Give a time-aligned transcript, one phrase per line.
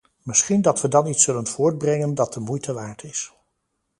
[0.23, 3.31] Misschien dat we dan iets zullen voortbrengen dat de moeite waard is.